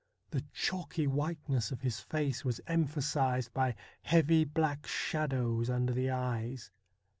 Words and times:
The 0.31 0.41
chalky 0.51 1.05
whiteness 1.05 1.69
of 1.69 1.81
his 1.81 1.99
face 1.99 2.43
was 2.43 2.59
emphasised 2.65 3.53
by 3.53 3.75
heavy 4.01 4.43
black 4.43 4.87
shadows 4.87 5.69
under 5.69 5.93
the 5.93 6.09
eyes. 6.09 6.71